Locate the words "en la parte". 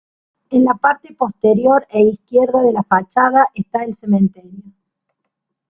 0.49-1.13